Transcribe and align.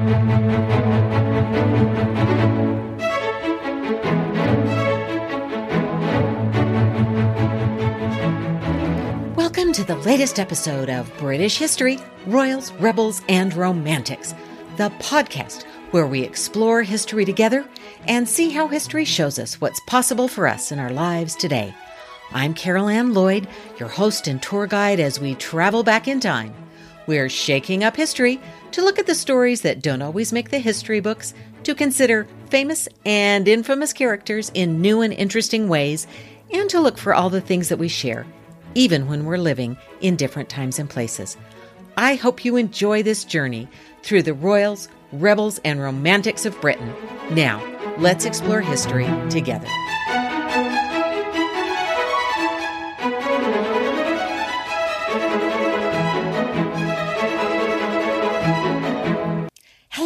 Welcome 0.00 0.14
to 9.74 9.84
the 9.84 10.00
latest 10.06 10.40
episode 10.40 10.88
of 10.88 11.14
British 11.18 11.58
History 11.58 11.98
Royals, 12.26 12.72
Rebels, 12.74 13.20
and 13.28 13.52
Romantics, 13.52 14.34
the 14.78 14.88
podcast 15.00 15.64
where 15.90 16.06
we 16.06 16.22
explore 16.22 16.82
history 16.82 17.26
together 17.26 17.68
and 18.08 18.26
see 18.26 18.48
how 18.48 18.68
history 18.68 19.04
shows 19.04 19.38
us 19.38 19.60
what's 19.60 19.80
possible 19.80 20.28
for 20.28 20.48
us 20.48 20.72
in 20.72 20.78
our 20.78 20.90
lives 20.90 21.36
today. 21.36 21.74
I'm 22.32 22.54
Carol 22.54 22.88
Ann 22.88 23.12
Lloyd, 23.12 23.46
your 23.78 23.90
host 23.90 24.28
and 24.28 24.42
tour 24.42 24.66
guide 24.66 24.98
as 24.98 25.20
we 25.20 25.34
travel 25.34 25.82
back 25.82 26.08
in 26.08 26.20
time. 26.20 26.54
We're 27.10 27.28
shaking 27.28 27.82
up 27.82 27.96
history 27.96 28.40
to 28.70 28.82
look 28.82 29.00
at 29.00 29.08
the 29.08 29.16
stories 29.16 29.62
that 29.62 29.82
don't 29.82 30.00
always 30.00 30.32
make 30.32 30.50
the 30.50 30.60
history 30.60 31.00
books, 31.00 31.34
to 31.64 31.74
consider 31.74 32.28
famous 32.50 32.88
and 33.04 33.48
infamous 33.48 33.92
characters 33.92 34.52
in 34.54 34.80
new 34.80 35.00
and 35.00 35.12
interesting 35.12 35.68
ways, 35.68 36.06
and 36.52 36.70
to 36.70 36.78
look 36.78 36.98
for 36.98 37.12
all 37.12 37.28
the 37.28 37.40
things 37.40 37.68
that 37.68 37.78
we 37.80 37.88
share, 37.88 38.26
even 38.76 39.08
when 39.08 39.24
we're 39.24 39.38
living 39.38 39.76
in 40.00 40.14
different 40.14 40.48
times 40.48 40.78
and 40.78 40.88
places. 40.88 41.36
I 41.96 42.14
hope 42.14 42.44
you 42.44 42.54
enjoy 42.54 43.02
this 43.02 43.24
journey 43.24 43.66
through 44.04 44.22
the 44.22 44.32
royals, 44.32 44.88
rebels, 45.10 45.58
and 45.64 45.80
romantics 45.80 46.46
of 46.46 46.60
Britain. 46.60 46.94
Now, 47.32 47.60
let's 47.98 48.24
explore 48.24 48.60
history 48.60 49.08
together. 49.30 49.66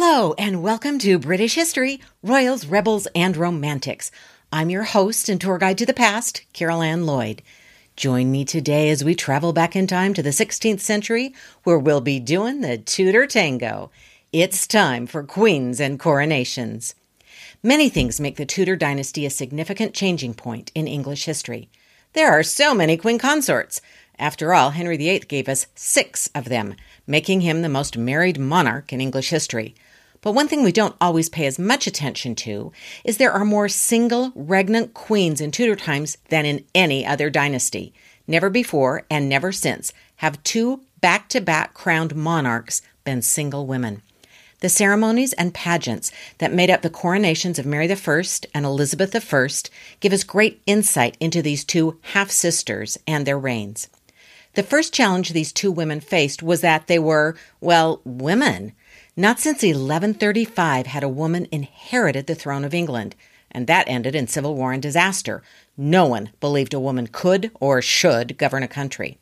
Hello, 0.07 0.35
and 0.37 0.61
welcome 0.61 0.99
to 0.99 1.17
British 1.17 1.55
History 1.55 1.99
Royals, 2.21 2.67
Rebels, 2.67 3.07
and 3.15 3.35
Romantics. 3.35 4.11
I'm 4.53 4.69
your 4.69 4.83
host 4.83 5.29
and 5.29 5.41
tour 5.41 5.57
guide 5.57 5.79
to 5.79 5.85
the 5.87 5.95
past, 5.95 6.43
Carol 6.53 6.83
Ann 6.83 7.07
Lloyd. 7.07 7.41
Join 7.95 8.31
me 8.31 8.45
today 8.45 8.91
as 8.91 9.03
we 9.03 9.15
travel 9.15 9.51
back 9.51 9.75
in 9.75 9.87
time 9.87 10.13
to 10.13 10.21
the 10.21 10.29
16th 10.29 10.79
century, 10.79 11.33
where 11.63 11.79
we'll 11.79 12.01
be 12.01 12.19
doing 12.19 12.61
the 12.61 12.77
Tudor 12.77 13.25
Tango. 13.25 13.89
It's 14.31 14.67
time 14.67 15.07
for 15.07 15.23
queens 15.23 15.79
and 15.79 15.99
coronations. 15.99 16.93
Many 17.63 17.89
things 17.89 18.19
make 18.19 18.37
the 18.37 18.45
Tudor 18.45 18.75
dynasty 18.75 19.25
a 19.25 19.31
significant 19.31 19.95
changing 19.95 20.35
point 20.35 20.71
in 20.75 20.87
English 20.87 21.25
history. 21.25 21.67
There 22.13 22.31
are 22.31 22.43
so 22.43 22.75
many 22.75 22.95
queen 22.95 23.17
consorts. 23.17 23.81
After 24.19 24.53
all, 24.53 24.69
Henry 24.69 24.97
VIII 24.97 25.21
gave 25.21 25.49
us 25.49 25.65
six 25.73 26.29
of 26.35 26.45
them, 26.45 26.75
making 27.07 27.41
him 27.41 27.63
the 27.63 27.69
most 27.69 27.97
married 27.97 28.39
monarch 28.39 28.93
in 28.93 29.01
English 29.01 29.31
history. 29.31 29.73
But 30.25 30.33
one 30.33 30.47
thing 30.47 30.63
we 30.63 30.71
don't 30.71 30.95
always 30.99 31.29
pay 31.29 31.45
as 31.45 31.59
much 31.59 31.85
attention 31.85 32.33
to 32.37 32.71
is 33.03 33.17
there 33.17 33.31
are 33.31 33.45
more 33.45 33.69
single 33.69 34.31
regnant 34.31 34.95
queens 34.95 35.39
in 35.39 35.51
Tudor 35.51 35.75
times 35.75 36.17
than 36.29 36.47
in 36.47 36.65
any 36.73 37.05
other 37.05 37.29
dynasty. 37.29 37.93
Never 38.25 38.49
before 38.49 39.05
and 39.07 39.29
never 39.29 39.51
since 39.51 39.93
have 40.15 40.41
two 40.41 40.81
back 40.99 41.29
to 41.29 41.41
back 41.41 41.75
crowned 41.75 42.15
monarchs 42.15 42.81
been 43.03 43.21
single 43.21 43.67
women. 43.67 44.01
The 44.61 44.69
ceremonies 44.69 45.33
and 45.33 45.53
pageants 45.53 46.11
that 46.39 46.51
made 46.51 46.71
up 46.71 46.81
the 46.81 46.89
coronations 46.89 47.59
of 47.59 47.67
Mary 47.67 47.87
I 47.87 48.23
and 48.55 48.65
Elizabeth 48.65 49.15
I 49.31 49.47
give 49.99 50.11
us 50.11 50.23
great 50.23 50.59
insight 50.65 51.17
into 51.19 51.43
these 51.43 51.63
two 51.63 51.99
half 52.01 52.31
sisters 52.31 52.97
and 53.05 53.27
their 53.27 53.37
reigns. 53.37 53.89
The 54.55 54.63
first 54.63 54.91
challenge 54.91 55.29
these 55.29 55.53
two 55.53 55.71
women 55.71 55.99
faced 55.99 56.41
was 56.41 56.61
that 56.61 56.87
they 56.87 56.97
were, 56.97 57.35
well, 57.61 58.01
women. 58.05 58.73
Not 59.17 59.39
since 59.39 59.63
1135 59.63 60.87
had 60.87 61.01
a 61.01 61.07
woman 61.07 61.47
inherited 61.49 62.27
the 62.27 62.35
throne 62.35 62.65
of 62.65 62.73
England, 62.73 63.15
and 63.49 63.65
that 63.65 63.87
ended 63.87 64.13
in 64.13 64.27
civil 64.27 64.55
war 64.55 64.73
and 64.73 64.81
disaster. 64.81 65.41
No 65.77 66.05
one 66.05 66.31
believed 66.41 66.73
a 66.73 66.81
woman 66.81 67.07
could 67.07 67.49
or 67.61 67.81
should 67.81 68.37
govern 68.37 68.61
a 68.61 68.67
country. 68.67 69.17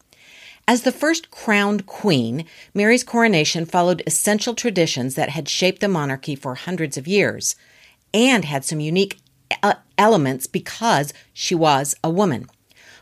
As 0.68 0.82
the 0.82 0.92
first 0.92 1.30
crowned 1.30 1.86
queen, 1.86 2.46
Mary's 2.74 3.04
coronation 3.04 3.68
followed 3.68 4.02
essential 4.08 4.56
traditions 4.56 5.14
that 5.14 5.30
had 5.30 5.48
shaped 5.48 5.80
the 5.80 5.88
monarchy 5.88 6.36
for 6.36 6.56
hundreds 6.56 6.98
of 6.98 7.08
years 7.08 7.56
and 8.16 8.46
had 8.46 8.66
some 8.66 8.80
unique 8.80 9.20
uh, 9.62 9.76
elements 10.00 10.48
because 10.48 11.14
she 11.34 11.54
was 11.54 11.94
a 12.04 12.10
woman. 12.10 12.48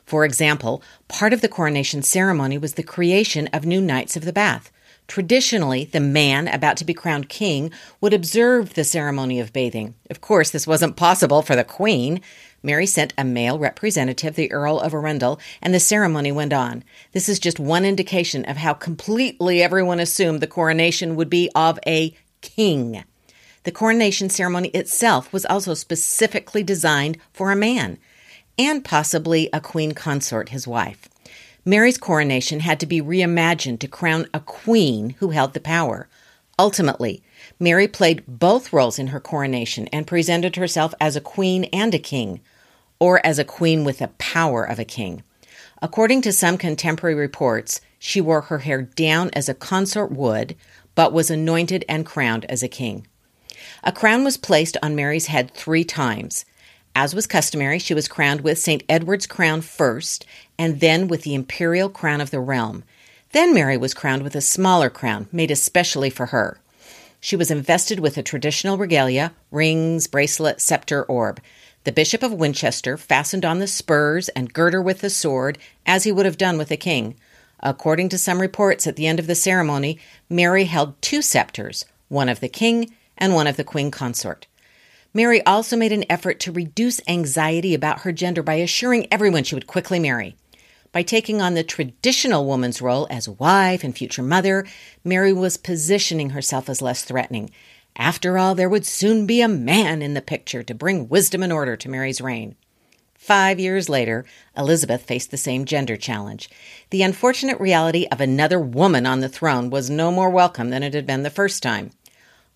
For 0.05 0.25
example, 0.25 0.83
part 1.07 1.31
of 1.31 1.39
the 1.39 1.47
coronation 1.47 2.01
ceremony 2.01 2.57
was 2.57 2.73
the 2.73 2.83
creation 2.83 3.47
of 3.53 3.65
new 3.65 3.79
Knights 3.79 4.17
of 4.17 4.25
the 4.25 4.33
Bath. 4.33 4.71
Traditionally, 5.11 5.83
the 5.83 5.99
man 5.99 6.47
about 6.47 6.77
to 6.77 6.85
be 6.85 6.93
crowned 6.93 7.27
king 7.27 7.69
would 7.99 8.13
observe 8.13 8.75
the 8.75 8.85
ceremony 8.85 9.41
of 9.41 9.51
bathing. 9.51 9.93
Of 10.09 10.21
course, 10.21 10.51
this 10.51 10.65
wasn't 10.65 10.95
possible 10.95 11.41
for 11.41 11.53
the 11.53 11.65
queen. 11.65 12.21
Mary 12.63 12.85
sent 12.85 13.13
a 13.17 13.25
male 13.25 13.59
representative, 13.59 14.35
the 14.35 14.49
Earl 14.53 14.79
of 14.79 14.93
Arundel, 14.93 15.37
and 15.61 15.73
the 15.73 15.81
ceremony 15.81 16.31
went 16.31 16.53
on. 16.53 16.85
This 17.11 17.27
is 17.27 17.39
just 17.39 17.59
one 17.59 17.83
indication 17.83 18.45
of 18.45 18.55
how 18.55 18.73
completely 18.73 19.61
everyone 19.61 19.99
assumed 19.99 20.39
the 20.39 20.47
coronation 20.47 21.17
would 21.17 21.29
be 21.29 21.49
of 21.53 21.77
a 21.85 22.15
king. 22.39 23.03
The 23.63 23.71
coronation 23.73 24.29
ceremony 24.29 24.69
itself 24.69 25.33
was 25.33 25.45
also 25.45 25.73
specifically 25.73 26.63
designed 26.63 27.17
for 27.33 27.51
a 27.51 27.55
man, 27.57 27.97
and 28.57 28.85
possibly 28.85 29.49
a 29.51 29.59
queen 29.59 29.91
consort, 29.91 30.49
his 30.49 30.65
wife. 30.65 31.09
Mary's 31.63 31.97
coronation 31.97 32.61
had 32.61 32.79
to 32.79 32.87
be 32.87 33.01
reimagined 33.01 33.79
to 33.79 33.87
crown 33.87 34.27
a 34.33 34.39
queen 34.39 35.11
who 35.19 35.29
held 35.29 35.53
the 35.53 35.59
power. 35.59 36.07
Ultimately, 36.57 37.21
Mary 37.59 37.87
played 37.87 38.23
both 38.27 38.73
roles 38.73 38.97
in 38.97 39.07
her 39.07 39.19
coronation 39.19 39.87
and 39.89 40.07
presented 40.07 40.55
herself 40.55 40.93
as 40.99 41.15
a 41.15 41.21
queen 41.21 41.65
and 41.65 41.93
a 41.93 41.99
king, 41.99 42.41
or 42.99 43.23
as 43.25 43.37
a 43.37 43.45
queen 43.45 43.83
with 43.83 43.99
the 43.99 44.07
power 44.17 44.63
of 44.63 44.79
a 44.79 44.85
king. 44.85 45.23
According 45.83 46.21
to 46.23 46.31
some 46.31 46.57
contemporary 46.57 47.15
reports, 47.15 47.81
she 47.99 48.21
wore 48.21 48.41
her 48.41 48.59
hair 48.59 48.81
down 48.81 49.29
as 49.33 49.47
a 49.47 49.53
consort 49.53 50.11
would, 50.11 50.55
but 50.95 51.13
was 51.13 51.29
anointed 51.29 51.85
and 51.87 52.05
crowned 52.05 52.45
as 52.45 52.63
a 52.63 52.67
king. 52.67 53.07
A 53.83 53.91
crown 53.91 54.23
was 54.23 54.37
placed 54.37 54.77
on 54.81 54.95
Mary's 54.95 55.27
head 55.27 55.51
three 55.53 55.83
times. 55.83 56.45
As 56.95 57.15
was 57.15 57.27
customary, 57.27 57.79
she 57.79 57.93
was 57.93 58.07
crowned 58.07 58.41
with 58.41 58.59
St. 58.59 58.83
Edward's 58.89 59.25
crown 59.25 59.61
first, 59.61 60.25
and 60.59 60.79
then 60.79 61.07
with 61.07 61.23
the 61.23 61.33
imperial 61.33 61.89
crown 61.89 62.19
of 62.19 62.31
the 62.31 62.39
realm. 62.39 62.83
Then 63.31 63.53
Mary 63.53 63.77
was 63.77 63.93
crowned 63.93 64.23
with 64.23 64.35
a 64.35 64.41
smaller 64.41 64.89
crown, 64.89 65.27
made 65.31 65.51
especially 65.51 66.09
for 66.09 66.27
her. 66.27 66.59
She 67.21 67.35
was 67.35 67.51
invested 67.51 67.99
with 67.99 68.17
a 68.17 68.23
traditional 68.23 68.77
regalia 68.77 69.31
rings, 69.51 70.07
bracelet, 70.07 70.59
scepter, 70.59 71.03
orb. 71.03 71.39
The 71.83 71.91
Bishop 71.91 72.23
of 72.23 72.33
Winchester 72.33 72.97
fastened 72.97 73.45
on 73.45 73.59
the 73.59 73.67
spurs 73.67 74.27
and 74.29 74.53
girt 74.53 74.73
her 74.73 74.81
with 74.81 74.99
the 74.99 75.09
sword, 75.09 75.57
as 75.85 76.03
he 76.03 76.11
would 76.11 76.25
have 76.25 76.37
done 76.37 76.57
with 76.57 76.71
a 76.71 76.77
king. 76.77 77.15
According 77.61 78.09
to 78.09 78.17
some 78.17 78.41
reports, 78.41 78.85
at 78.85 78.95
the 78.97 79.07
end 79.07 79.19
of 79.19 79.27
the 79.27 79.35
ceremony, 79.35 79.97
Mary 80.29 80.65
held 80.65 80.99
two 81.01 81.21
scepters, 81.21 81.85
one 82.09 82.27
of 82.27 82.39
the 82.39 82.49
king 82.49 82.91
and 83.17 83.33
one 83.33 83.47
of 83.47 83.55
the 83.55 83.63
queen 83.63 83.91
consort. 83.91 84.47
Mary 85.13 85.45
also 85.45 85.75
made 85.75 85.91
an 85.91 86.05
effort 86.09 86.39
to 86.39 86.51
reduce 86.51 87.01
anxiety 87.07 87.73
about 87.73 88.01
her 88.01 88.13
gender 88.13 88.41
by 88.41 88.53
assuring 88.53 89.07
everyone 89.11 89.43
she 89.43 89.55
would 89.55 89.67
quickly 89.67 89.99
marry. 89.99 90.37
By 90.93 91.03
taking 91.03 91.41
on 91.41 91.53
the 91.53 91.63
traditional 91.63 92.45
woman's 92.45 92.81
role 92.81 93.07
as 93.09 93.27
wife 93.27 93.83
and 93.83 93.95
future 93.95 94.23
mother, 94.23 94.65
Mary 95.03 95.33
was 95.33 95.57
positioning 95.57 96.29
herself 96.31 96.69
as 96.69 96.81
less 96.81 97.03
threatening. 97.03 97.49
After 97.97 98.37
all, 98.37 98.55
there 98.55 98.69
would 98.69 98.85
soon 98.85 99.25
be 99.25 99.41
a 99.41 99.49
man 99.49 100.01
in 100.01 100.13
the 100.13 100.21
picture 100.21 100.63
to 100.63 100.73
bring 100.73 101.09
wisdom 101.09 101.43
and 101.43 101.51
order 101.51 101.75
to 101.75 101.89
Mary's 101.89 102.21
reign. 102.21 102.55
Five 103.13 103.59
years 103.59 103.89
later, 103.89 104.25
Elizabeth 104.57 105.03
faced 105.03 105.29
the 105.29 105.37
same 105.37 105.65
gender 105.65 105.95
challenge. 105.95 106.49
The 106.89 107.03
unfortunate 107.03 107.59
reality 107.59 108.07
of 108.11 108.19
another 108.19 108.59
woman 108.59 109.05
on 109.05 109.19
the 109.19 109.29
throne 109.29 109.69
was 109.69 109.89
no 109.89 110.09
more 110.09 110.29
welcome 110.29 110.69
than 110.69 110.83
it 110.83 110.93
had 110.93 111.05
been 111.05 111.23
the 111.23 111.29
first 111.29 111.61
time. 111.61 111.91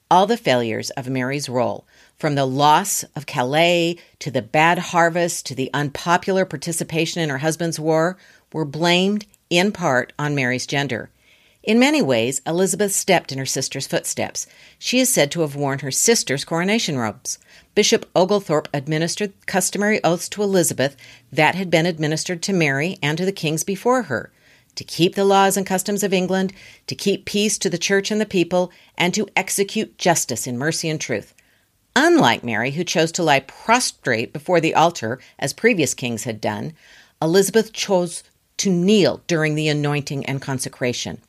All 0.10 0.26
the 0.26 0.38
failures 0.38 0.90
of 0.92 1.10
Mary's 1.10 1.50
role 1.50 1.88
from 2.18 2.36
the 2.36 2.46
loss 2.46 3.04
of 3.16 3.26
Calais 3.26 3.98
to 4.20 4.32
the 4.32 4.42
bad 4.42 4.80
harvest 4.80 5.46
to 5.46 5.56
the 5.56 5.70
unpopular 5.74 6.46
participation 6.46 7.22
in 7.22 7.30
her 7.30 7.40
husband's 7.40 7.80
war, 7.80 8.18
were 8.54 8.66
blamed 8.66 9.26
in 9.50 9.72
part 9.72 10.14
on 10.18 10.36
Mary's 10.36 10.66
gender. 10.66 11.10
In 11.64 11.80
many 11.80 12.02
ways, 12.02 12.42
Elizabeth 12.46 12.94
stepped 12.94 13.32
in 13.32 13.40
her 13.40 13.46
sister's 13.46 13.88
footsteps. 13.88 14.46
She 14.78 15.00
is 15.00 15.12
said 15.12 15.32
to 15.32 15.42
have 15.42 15.56
worn 15.56 15.80
her 15.80 15.92
sister's 15.92 16.46
coronation 16.46 16.98
robes. 16.98 17.40
Bishop 17.74 18.10
Oglethorpe 18.16 18.70
administered 18.74 19.34
customary 19.48 20.04
oaths 20.04 20.30
to 20.30 20.44
Elizabeth 20.44 20.96
that 21.32 21.56
had 21.56 21.72
been 21.72 21.86
administered 21.86 22.44
to 22.44 22.54
Mary 22.54 22.98
and 23.02 23.18
to 23.18 23.26
the 23.26 23.32
kings 23.32 23.64
before 23.64 24.04
her 24.04 24.32
to 24.76 24.84
keep 24.84 25.16
the 25.16 25.26
laws 25.26 25.58
and 25.58 25.66
customs 25.66 26.04
of 26.04 26.14
England, 26.14 26.54
to 26.88 26.96
keep 26.96 27.26
peace 27.26 27.58
to 27.58 27.70
the 27.70 27.78
church 27.78 28.12
and 28.12 28.20
the 28.22 28.26
people, 28.26 28.72
and 28.98 29.14
to 29.14 29.28
execute 29.36 29.98
justice 29.98 30.46
in 30.46 30.58
mercy 30.58 30.90
and 30.90 31.02
truth. 31.02 31.34
Unlike 31.96 32.44
Mary, 32.44 32.72
who 32.72 32.84
chose 32.84 33.12
to 33.14 33.24
lie 33.24 33.40
prostrate 33.40 34.34
before 34.34 34.60
the 34.60 34.76
altar 34.76 35.20
as 35.40 35.54
previous 35.54 35.94
kings 35.94 36.26
had 36.26 36.42
done, 36.42 36.74
Elizabeth 37.22 37.72
chose 37.72 38.24
to 38.58 38.70
kneel 38.70 39.22
during 39.28 39.56
the 39.56 39.70
anointing 39.70 40.26
and 40.26 40.42
consecration. 40.42 41.22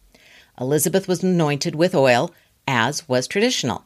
Elizabeth 0.61 1.07
was 1.07 1.23
anointed 1.23 1.75
with 1.77 1.95
oil, 1.95 2.33
as 2.67 3.09
was 3.09 3.29
traditional. 3.29 3.85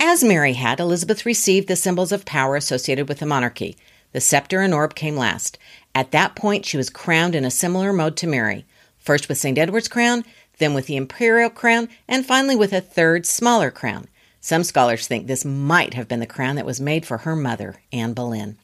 As 0.00 0.24
Mary 0.24 0.54
had, 0.54 0.80
Elizabeth 0.80 1.26
received 1.26 1.68
the 1.68 1.76
symbols 1.76 2.12
of 2.12 2.24
power 2.24 2.56
associated 2.56 3.08
with 3.08 3.18
the 3.18 3.26
monarchy. 3.26 3.76
The 4.12 4.20
scepter 4.20 4.60
and 4.60 4.72
orb 4.72 4.94
came 4.94 5.16
last. 5.16 5.58
At 5.94 6.12
that 6.12 6.34
point, 6.34 6.64
she 6.64 6.76
was 6.76 6.88
crowned 6.88 7.34
in 7.34 7.44
a 7.44 7.50
similar 7.50 7.92
mode 7.92 8.16
to 8.18 8.26
Mary, 8.26 8.64
first 8.98 9.28
with 9.28 9.38
St. 9.38 9.58
Edward's 9.58 9.88
crown, 9.88 10.24
then 10.58 10.72
with 10.72 10.86
the 10.86 10.96
imperial 10.96 11.50
crown, 11.50 11.88
and 12.08 12.24
finally 12.24 12.56
with 12.56 12.72
a 12.72 12.80
third, 12.80 13.26
smaller 13.26 13.70
crown. 13.70 14.06
Some 14.46 14.62
scholars 14.62 15.08
think 15.08 15.26
this 15.26 15.44
might 15.44 15.94
have 15.94 16.06
been 16.06 16.20
the 16.20 16.24
crown 16.24 16.54
that 16.54 16.64
was 16.64 16.80
made 16.80 17.04
for 17.04 17.18
her 17.18 17.34
mother, 17.34 17.82
Anne 17.92 18.12
Boleyn. 18.12 18.56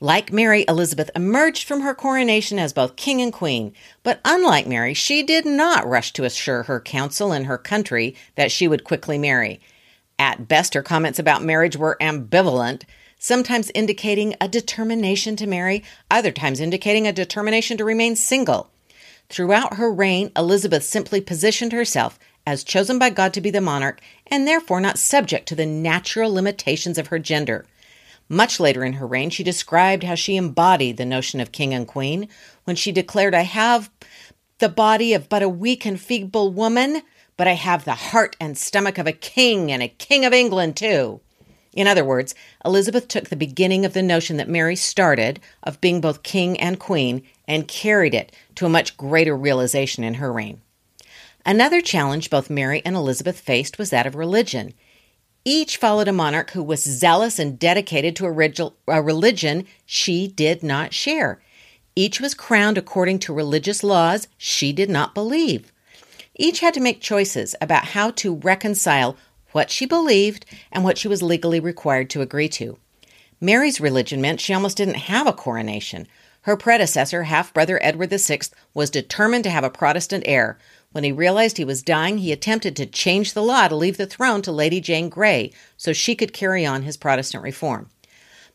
Like 0.00 0.34
Mary, 0.34 0.66
Elizabeth 0.68 1.10
emerged 1.16 1.66
from 1.66 1.80
her 1.80 1.94
coronation 1.94 2.58
as 2.58 2.74
both 2.74 2.96
king 2.96 3.22
and 3.22 3.32
queen, 3.32 3.72
but 4.02 4.20
unlike 4.22 4.66
Mary, 4.66 4.92
she 4.92 5.22
did 5.22 5.46
not 5.46 5.88
rush 5.88 6.12
to 6.12 6.24
assure 6.24 6.64
her 6.64 6.78
council 6.78 7.32
and 7.32 7.46
her 7.46 7.56
country 7.56 8.14
that 8.34 8.52
she 8.52 8.68
would 8.68 8.84
quickly 8.84 9.16
marry. 9.16 9.62
At 10.18 10.46
best, 10.46 10.74
her 10.74 10.82
comments 10.82 11.18
about 11.18 11.42
marriage 11.42 11.78
were 11.78 11.96
ambivalent, 11.98 12.82
sometimes 13.18 13.70
indicating 13.74 14.34
a 14.42 14.46
determination 14.46 15.36
to 15.36 15.46
marry, 15.46 15.82
other 16.10 16.32
times 16.32 16.60
indicating 16.60 17.06
a 17.06 17.14
determination 17.14 17.78
to 17.78 17.84
remain 17.86 18.14
single. 18.14 18.68
Throughout 19.30 19.76
her 19.78 19.90
reign, 19.90 20.30
Elizabeth 20.36 20.84
simply 20.84 21.22
positioned 21.22 21.72
herself 21.72 22.18
as 22.46 22.64
chosen 22.64 22.98
by 22.98 23.10
God 23.10 23.32
to 23.34 23.40
be 23.40 23.50
the 23.50 23.60
monarch 23.60 24.00
and 24.26 24.46
therefore 24.46 24.80
not 24.80 24.98
subject 24.98 25.46
to 25.48 25.54
the 25.54 25.66
natural 25.66 26.32
limitations 26.32 26.98
of 26.98 27.08
her 27.08 27.18
gender. 27.18 27.64
Much 28.28 28.58
later 28.58 28.84
in 28.84 28.94
her 28.94 29.06
reign, 29.06 29.30
she 29.30 29.42
described 29.44 30.04
how 30.04 30.14
she 30.14 30.36
embodied 30.36 30.96
the 30.96 31.04
notion 31.04 31.40
of 31.40 31.52
king 31.52 31.74
and 31.74 31.86
queen 31.86 32.28
when 32.64 32.76
she 32.76 32.90
declared, 32.90 33.34
I 33.34 33.42
have 33.42 33.90
the 34.58 34.68
body 34.68 35.12
of 35.12 35.28
but 35.28 35.42
a 35.42 35.48
weak 35.48 35.84
and 35.84 36.00
feeble 36.00 36.50
woman, 36.50 37.02
but 37.36 37.46
I 37.46 37.52
have 37.52 37.84
the 37.84 37.94
heart 37.94 38.36
and 38.40 38.56
stomach 38.56 38.98
of 38.98 39.06
a 39.06 39.12
king 39.12 39.70
and 39.70 39.82
a 39.82 39.88
king 39.88 40.24
of 40.24 40.32
England, 40.32 40.76
too. 40.76 41.20
In 41.74 41.86
other 41.86 42.04
words, 42.04 42.34
Elizabeth 42.64 43.08
took 43.08 43.28
the 43.28 43.36
beginning 43.36 43.84
of 43.84 43.94
the 43.94 44.02
notion 44.02 44.36
that 44.36 44.48
Mary 44.48 44.76
started 44.76 45.40
of 45.62 45.80
being 45.80 46.00
both 46.00 46.22
king 46.22 46.60
and 46.60 46.78
queen 46.78 47.22
and 47.48 47.66
carried 47.66 48.14
it 48.14 48.34
to 48.56 48.66
a 48.66 48.70
much 48.70 48.96
greater 48.96 49.36
realization 49.36 50.04
in 50.04 50.14
her 50.14 50.32
reign. 50.32 50.60
Another 51.44 51.80
challenge 51.80 52.30
both 52.30 52.50
Mary 52.50 52.82
and 52.84 52.94
Elizabeth 52.94 53.40
faced 53.40 53.78
was 53.78 53.90
that 53.90 54.06
of 54.06 54.14
religion. 54.14 54.74
Each 55.44 55.76
followed 55.76 56.06
a 56.06 56.12
monarch 56.12 56.52
who 56.52 56.62
was 56.62 56.82
zealous 56.82 57.38
and 57.38 57.58
dedicated 57.58 58.14
to 58.16 58.26
a 58.26 59.02
religion 59.02 59.66
she 59.84 60.28
did 60.28 60.62
not 60.62 60.94
share. 60.94 61.42
Each 61.96 62.20
was 62.20 62.34
crowned 62.34 62.78
according 62.78 63.18
to 63.20 63.34
religious 63.34 63.82
laws 63.82 64.28
she 64.38 64.72
did 64.72 64.88
not 64.88 65.14
believe. 65.14 65.72
Each 66.36 66.60
had 66.60 66.74
to 66.74 66.80
make 66.80 67.00
choices 67.00 67.54
about 67.60 67.86
how 67.86 68.12
to 68.12 68.36
reconcile 68.36 69.16
what 69.50 69.70
she 69.70 69.84
believed 69.84 70.46
and 70.70 70.84
what 70.84 70.96
she 70.96 71.08
was 71.08 71.22
legally 71.22 71.60
required 71.60 72.08
to 72.10 72.22
agree 72.22 72.48
to. 72.50 72.78
Mary's 73.40 73.80
religion 73.80 74.20
meant 74.20 74.40
she 74.40 74.54
almost 74.54 74.76
didn't 74.76 74.94
have 74.94 75.26
a 75.26 75.32
coronation. 75.32 76.06
Her 76.42 76.56
predecessor, 76.56 77.24
half 77.24 77.52
brother 77.52 77.78
Edward 77.82 78.10
VI, 78.10 78.40
was 78.72 78.88
determined 78.88 79.44
to 79.44 79.50
have 79.50 79.64
a 79.64 79.70
Protestant 79.70 80.24
heir, 80.26 80.58
when 80.92 81.04
he 81.04 81.12
realized 81.12 81.56
he 81.56 81.64
was 81.64 81.82
dying, 81.82 82.18
he 82.18 82.32
attempted 82.32 82.76
to 82.76 82.86
change 82.86 83.32
the 83.32 83.42
law 83.42 83.66
to 83.68 83.74
leave 83.74 83.96
the 83.96 84.06
throne 84.06 84.42
to 84.42 84.52
Lady 84.52 84.80
Jane 84.80 85.08
Grey 85.08 85.50
so 85.76 85.92
she 85.92 86.14
could 86.14 86.32
carry 86.32 86.64
on 86.64 86.82
his 86.82 86.96
Protestant 86.96 87.42
reform. 87.42 87.88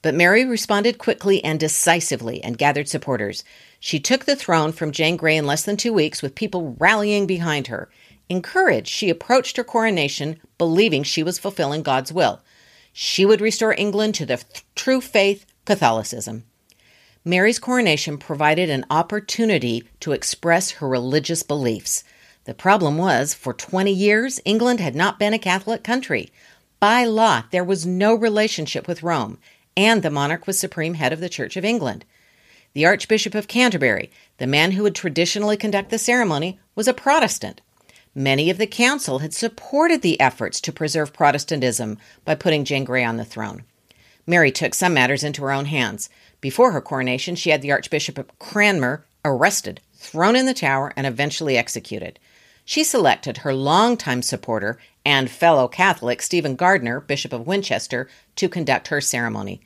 But 0.01 0.15
Mary 0.15 0.45
responded 0.45 0.99
quickly 0.99 1.43
and 1.43 1.59
decisively 1.59 2.43
and 2.43 2.57
gathered 2.57 2.87
supporters. 2.87 3.43
She 3.79 3.99
took 3.99 4.25
the 4.25 4.35
throne 4.35 4.71
from 4.71 4.91
Jane 4.91 5.17
Grey 5.17 5.35
in 5.35 5.45
less 5.45 5.63
than 5.63 5.77
two 5.77 5.91
weeks 5.91 6.21
with 6.21 6.35
people 6.35 6.75
rallying 6.79 7.25
behind 7.25 7.67
her. 7.67 7.89
Encouraged, 8.29 8.89
she 8.89 9.09
approached 9.09 9.57
her 9.57 9.63
coronation 9.63 10.39
believing 10.57 11.03
she 11.03 11.23
was 11.23 11.39
fulfilling 11.39 11.81
God's 11.81 12.13
will. 12.13 12.41
She 12.93 13.25
would 13.25 13.41
restore 13.41 13.73
England 13.77 14.15
to 14.15 14.25
the 14.25 14.37
th- 14.37 14.63
true 14.75 15.01
faith, 15.01 15.45
Catholicism. 15.65 16.43
Mary's 17.23 17.59
coronation 17.59 18.17
provided 18.17 18.69
an 18.69 18.85
opportunity 18.89 19.83
to 19.99 20.13
express 20.13 20.71
her 20.71 20.87
religious 20.87 21.43
beliefs. 21.43 22.03
The 22.47 22.53
problem 22.53 22.97
was, 22.97 23.33
for 23.33 23.51
20 23.51 23.91
years, 23.91 24.39
England 24.45 24.79
had 24.79 24.95
not 24.95 25.19
been 25.19 25.33
a 25.33 25.37
Catholic 25.37 25.83
country. 25.83 26.31
By 26.79 27.03
law, 27.03 27.43
there 27.51 27.63
was 27.63 27.85
no 27.85 28.15
relationship 28.15 28.87
with 28.87 29.03
Rome, 29.03 29.37
and 29.75 30.01
the 30.01 30.09
monarch 30.09 30.47
was 30.47 30.57
supreme 30.57 30.93
head 30.93 31.11
of 31.11 31.19
the 31.19 31.27
Church 31.27 31.57
of 31.57 31.65
England. 31.65 32.05
The 32.71 32.85
Archbishop 32.85 33.35
of 33.35 33.49
Canterbury, 33.49 34.09
the 34.37 34.47
man 34.47 34.71
who 34.71 34.83
would 34.83 34.95
traditionally 34.95 35.57
conduct 35.57 35.89
the 35.89 35.99
ceremony, 35.99 36.57
was 36.73 36.87
a 36.87 36.93
Protestant. 36.93 37.59
Many 38.15 38.49
of 38.49 38.57
the 38.57 38.65
council 38.65 39.19
had 39.19 39.33
supported 39.33 40.01
the 40.01 40.17
efforts 40.21 40.61
to 40.61 40.71
preserve 40.71 41.11
Protestantism 41.11 41.97
by 42.23 42.35
putting 42.35 42.63
Jane 42.63 42.85
Grey 42.85 43.03
on 43.03 43.17
the 43.17 43.25
throne. 43.25 43.65
Mary 44.25 44.53
took 44.53 44.73
some 44.73 44.93
matters 44.93 45.21
into 45.21 45.41
her 45.41 45.51
own 45.51 45.65
hands. 45.65 46.09
Before 46.39 46.71
her 46.71 46.79
coronation, 46.79 47.35
she 47.35 47.49
had 47.49 47.61
the 47.61 47.73
Archbishop 47.73 48.17
of 48.17 48.39
Cranmer 48.39 49.05
arrested, 49.25 49.81
thrown 49.95 50.37
in 50.37 50.45
the 50.45 50.53
tower, 50.53 50.93
and 50.95 51.05
eventually 51.05 51.57
executed 51.57 52.17
she 52.67 52.83
selected 52.83 53.37
her 53.37 53.53
longtime 53.53 54.21
supporter 54.21 54.77
and 55.05 55.31
fellow 55.31 55.69
Catholic 55.69 56.21
Stephen 56.21 56.57
Gardiner, 56.57 56.99
Bishop 56.99 57.31
of 57.31 57.47
Winchester, 57.47 58.09
to 58.35 58.49
conduct 58.49 58.89
her 58.89 58.99
ceremony. 58.99 59.61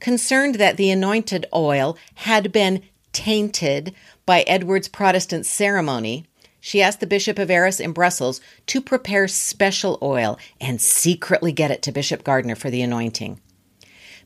Concerned 0.00 0.54
that 0.54 0.78
the 0.78 0.90
anointed 0.90 1.44
oil 1.54 1.98
had 2.14 2.50
been 2.50 2.80
tainted 3.12 3.94
by 4.24 4.40
Edward's 4.46 4.88
Protestant 4.88 5.44
ceremony, 5.44 6.24
she 6.60 6.80
asked 6.80 7.00
the 7.00 7.06
Bishop 7.06 7.38
of 7.38 7.50
Arras 7.50 7.78
in 7.78 7.92
Brussels 7.92 8.40
to 8.68 8.80
prepare 8.80 9.28
special 9.28 9.98
oil 10.00 10.38
and 10.58 10.80
secretly 10.80 11.52
get 11.52 11.70
it 11.70 11.82
to 11.82 11.92
Bishop 11.92 12.24
Gardiner 12.24 12.56
for 12.56 12.70
the 12.70 12.80
anointing. 12.80 13.38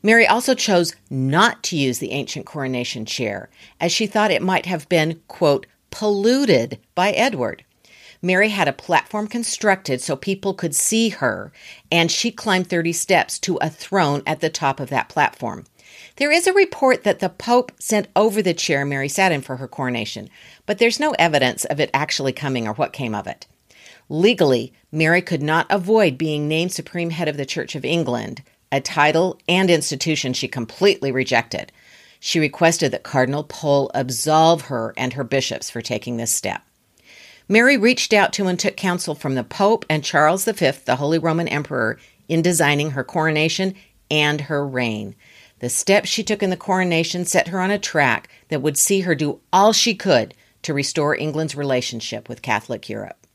Mary 0.01 0.25
also 0.25 0.55
chose 0.55 0.95
not 1.09 1.63
to 1.63 1.75
use 1.75 1.99
the 1.99 2.13
ancient 2.13 2.45
coronation 2.45 3.05
chair, 3.05 3.49
as 3.81 3.91
she 3.91 4.07
thought 4.07 4.31
it 4.31 4.41
might 4.41 4.67
have 4.67 4.87
been, 4.87 5.19
quote, 5.27 5.65
polluted 5.91 6.79
by 6.95 7.11
Edward. 7.11 7.65
Mary 8.21 8.49
had 8.49 8.67
a 8.67 8.73
platform 8.73 9.27
constructed 9.27 10.01
so 10.01 10.15
people 10.15 10.53
could 10.53 10.75
see 10.75 11.09
her, 11.09 11.51
and 11.91 12.11
she 12.11 12.31
climbed 12.31 12.69
30 12.69 12.93
steps 12.93 13.39
to 13.39 13.57
a 13.57 13.69
throne 13.69 14.21
at 14.25 14.39
the 14.41 14.49
top 14.49 14.79
of 14.79 14.89
that 14.89 15.09
platform. 15.09 15.65
There 16.17 16.31
is 16.31 16.47
a 16.47 16.53
report 16.53 17.03
that 17.03 17.19
the 17.19 17.29
Pope 17.29 17.71
sent 17.79 18.07
over 18.15 18.41
the 18.41 18.53
chair 18.53 18.85
Mary 18.85 19.09
sat 19.09 19.31
in 19.31 19.41
for 19.41 19.57
her 19.57 19.67
coronation, 19.67 20.29
but 20.65 20.77
there's 20.77 20.99
no 20.99 21.11
evidence 21.19 21.65
of 21.65 21.79
it 21.79 21.89
actually 21.93 22.33
coming 22.33 22.67
or 22.67 22.73
what 22.73 22.93
came 22.93 23.15
of 23.15 23.27
it. 23.27 23.47
Legally, 24.09 24.73
Mary 24.91 25.21
could 25.21 25.41
not 25.41 25.67
avoid 25.69 26.17
being 26.17 26.47
named 26.47 26.71
Supreme 26.71 27.09
Head 27.09 27.27
of 27.27 27.37
the 27.37 27.45
Church 27.45 27.75
of 27.75 27.83
England, 27.83 28.43
a 28.71 28.79
title 28.81 29.39
and 29.47 29.69
institution 29.69 30.33
she 30.33 30.47
completely 30.47 31.11
rejected. 31.11 31.71
She 32.19 32.39
requested 32.39 32.91
that 32.91 33.03
Cardinal 33.03 33.43
Pole 33.43 33.91
absolve 33.93 34.63
her 34.63 34.93
and 34.97 35.13
her 35.13 35.23
bishops 35.23 35.69
for 35.69 35.81
taking 35.81 36.17
this 36.17 36.33
step. 36.33 36.61
Mary 37.47 37.77
reached 37.77 38.11
out 38.11 38.33
to 38.33 38.47
and 38.47 38.59
took 38.59 38.75
counsel 38.75 39.13
from 39.13 39.35
the 39.35 39.43
Pope 39.43 39.85
and 39.89 40.03
Charles 40.03 40.45
V, 40.45 40.71
the 40.85 40.95
Holy 40.95 41.19
Roman 41.19 41.47
Emperor, 41.47 41.99
in 42.27 42.41
designing 42.41 42.91
her 42.91 43.03
coronation 43.03 43.75
and 44.09 44.41
her 44.41 44.65
reign. 44.65 45.15
The 45.59 45.69
steps 45.69 46.09
she 46.09 46.23
took 46.23 46.41
in 46.41 46.49
the 46.49 46.57
coronation 46.57 47.23
set 47.23 47.49
her 47.49 47.61
on 47.61 47.71
a 47.71 47.79
track 47.79 48.29
that 48.49 48.61
would 48.61 48.77
see 48.77 49.01
her 49.01 49.15
do 49.15 49.39
all 49.53 49.73
she 49.73 49.95
could 49.95 50.33
to 50.63 50.73
restore 50.73 51.15
England's 51.15 51.55
relationship 51.55 52.27
with 52.27 52.41
Catholic 52.41 52.89
Europe. 52.89 53.25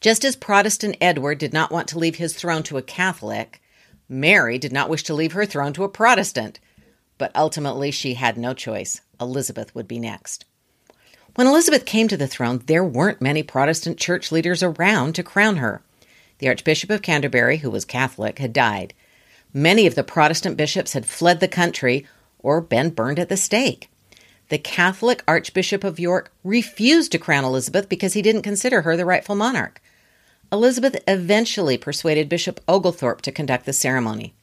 Just 0.00 0.24
as 0.24 0.36
Protestant 0.36 0.96
Edward 1.00 1.38
did 1.38 1.52
not 1.52 1.70
want 1.70 1.88
to 1.88 1.98
leave 1.98 2.16
his 2.16 2.34
throne 2.34 2.62
to 2.64 2.78
a 2.78 2.82
Catholic, 2.82 3.60
Mary 4.08 4.56
did 4.56 4.72
not 4.72 4.88
wish 4.88 5.02
to 5.02 5.14
leave 5.14 5.32
her 5.32 5.44
throne 5.44 5.72
to 5.74 5.84
a 5.84 5.88
Protestant. 5.88 6.60
But 7.18 7.32
ultimately, 7.34 7.90
she 7.90 8.14
had 8.14 8.38
no 8.38 8.54
choice. 8.54 9.00
Elizabeth 9.20 9.74
would 9.74 9.88
be 9.88 9.98
next. 9.98 10.44
When 11.38 11.46
Elizabeth 11.46 11.84
came 11.84 12.08
to 12.08 12.16
the 12.16 12.26
throne, 12.26 12.64
there 12.66 12.82
weren't 12.82 13.22
many 13.22 13.44
Protestant 13.44 13.96
church 13.96 14.32
leaders 14.32 14.60
around 14.60 15.14
to 15.14 15.22
crown 15.22 15.58
her. 15.58 15.82
The 16.38 16.48
Archbishop 16.48 16.90
of 16.90 17.00
Canterbury, 17.00 17.58
who 17.58 17.70
was 17.70 17.84
Catholic, 17.84 18.40
had 18.40 18.52
died. 18.52 18.92
Many 19.54 19.86
of 19.86 19.94
the 19.94 20.02
Protestant 20.02 20.56
bishops 20.56 20.94
had 20.94 21.06
fled 21.06 21.38
the 21.38 21.46
country 21.46 22.04
or 22.40 22.60
been 22.60 22.90
burned 22.90 23.20
at 23.20 23.28
the 23.28 23.36
stake. 23.36 23.88
The 24.48 24.58
Catholic 24.58 25.22
Archbishop 25.28 25.84
of 25.84 26.00
York 26.00 26.32
refused 26.42 27.12
to 27.12 27.20
crown 27.20 27.44
Elizabeth 27.44 27.88
because 27.88 28.14
he 28.14 28.22
didn't 28.22 28.42
consider 28.42 28.82
her 28.82 28.96
the 28.96 29.06
rightful 29.06 29.36
monarch. 29.36 29.80
Elizabeth 30.50 31.00
eventually 31.06 31.78
persuaded 31.78 32.28
Bishop 32.28 32.60
Oglethorpe 32.66 33.22
to 33.22 33.30
conduct 33.30 33.64
the 33.64 33.72
ceremony. 33.72 34.34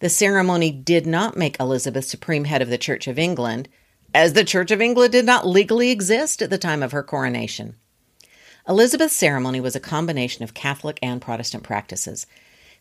The 0.00 0.08
ceremony 0.08 0.72
did 0.72 1.06
not 1.06 1.36
make 1.36 1.60
Elizabeth 1.60 2.06
supreme 2.06 2.46
head 2.46 2.60
of 2.60 2.70
the 2.70 2.76
Church 2.76 3.06
of 3.06 3.20
England 3.20 3.68
as 4.14 4.32
the 4.32 4.44
Church 4.44 4.70
of 4.70 4.80
England 4.80 5.12
did 5.12 5.26
not 5.26 5.46
legally 5.46 5.90
exist 5.90 6.40
at 6.40 6.48
the 6.48 6.56
time 6.56 6.82
of 6.82 6.92
her 6.92 7.02
coronation. 7.02 7.74
Elizabeth's 8.66 9.14
ceremony 9.14 9.60
was 9.60 9.76
a 9.76 9.80
combination 9.80 10.44
of 10.44 10.54
Catholic 10.54 10.98
and 11.02 11.20
Protestant 11.20 11.64
practices. 11.64 12.26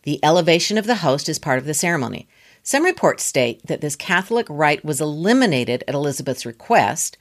The 0.04 0.24
elevation 0.24 0.78
of 0.78 0.86
the 0.86 0.96
host 0.96 1.28
is 1.28 1.40
part 1.40 1.58
of 1.58 1.66
the 1.66 1.74
ceremony. 1.74 2.28
Some 2.62 2.86
reports 2.86 3.26
state 3.26 3.66
that 3.68 3.82
this 3.82 3.96
Catholic 3.96 4.46
rite 4.50 4.86
was 4.86 5.02
eliminated 5.02 5.84
at 5.88 5.96
Elizabeth's 5.96 6.46
request. 6.46 7.18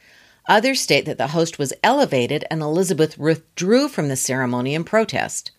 Others 0.46 0.80
state 0.80 1.06
that 1.06 1.18
the 1.18 1.28
host 1.28 1.58
was 1.58 1.72
elevated 1.82 2.44
and 2.50 2.60
Elizabeth 2.60 3.18
withdrew 3.18 3.88
from 3.88 4.08
the 4.08 4.16
ceremony 4.16 4.74
in 4.74 4.84
protest. 4.84 5.50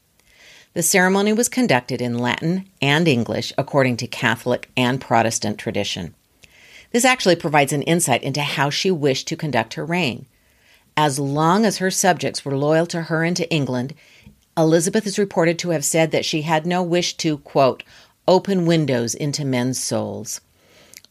The 0.73 0.83
ceremony 0.83 1.33
was 1.33 1.49
conducted 1.49 2.01
in 2.01 2.17
Latin 2.17 2.69
and 2.81 3.07
English 3.07 3.51
according 3.57 3.97
to 3.97 4.07
Catholic 4.07 4.69
and 4.77 5.01
Protestant 5.01 5.57
tradition. 5.57 6.15
This 6.93 7.03
actually 7.05 7.35
provides 7.35 7.73
an 7.73 7.81
insight 7.81 8.23
into 8.23 8.41
how 8.41 8.69
she 8.69 8.91
wished 8.91 9.27
to 9.27 9.35
conduct 9.35 9.73
her 9.73 9.85
reign. 9.85 10.27
As 10.95 11.19
long 11.19 11.65
as 11.65 11.79
her 11.79 11.89
subjects 11.89 12.45
were 12.45 12.55
loyal 12.55 12.85
to 12.85 13.01
her 13.03 13.23
and 13.23 13.35
to 13.35 13.49
England, 13.51 13.95
Elizabeth 14.55 15.07
is 15.07 15.17
reported 15.17 15.57
to 15.59 15.71
have 15.71 15.83
said 15.83 16.11
that 16.11 16.23
she 16.23 16.43
had 16.43 16.67
no 16.67 16.83
wish 16.83 17.17
to, 17.17 17.39
quote, 17.39 17.81
open 18.27 18.67
windows 18.67 19.15
into 19.15 19.43
men's 19.43 19.83
souls. 19.83 20.39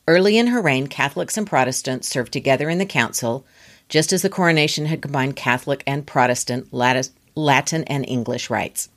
Early 0.06 0.38
in 0.38 0.46
her 0.46 0.62
reign, 0.62 0.86
Catholics 0.86 1.36
and 1.36 1.48
Protestants 1.48 2.08
served 2.08 2.32
together 2.32 2.70
in 2.70 2.78
the 2.78 2.86
council, 2.86 3.44
just 3.88 4.12
as 4.12 4.22
the 4.22 4.30
coronation 4.30 4.86
had 4.86 5.02
combined 5.02 5.34
Catholic 5.34 5.82
and 5.84 6.06
Protestant 6.06 6.72
Latin 6.72 7.84
and 7.84 8.08
English 8.08 8.50
rites. 8.50 8.88